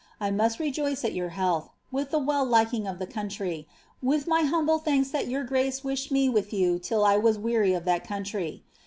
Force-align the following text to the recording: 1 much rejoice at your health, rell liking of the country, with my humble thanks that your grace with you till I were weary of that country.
1 0.17 0.35
much 0.35 0.57
rejoice 0.57 1.05
at 1.05 1.13
your 1.13 1.29
health, 1.29 1.69
rell 1.93 2.43
liking 2.43 2.87
of 2.87 2.97
the 2.97 3.05
country, 3.05 3.67
with 4.01 4.25
my 4.25 4.41
humble 4.41 4.79
thanks 4.79 5.11
that 5.11 5.27
your 5.27 5.43
grace 5.43 5.83
with 5.83 6.51
you 6.51 6.79
till 6.79 7.05
I 7.05 7.17
were 7.17 7.33
weary 7.33 7.73
of 7.75 7.85
that 7.85 8.07
country. 8.07 8.63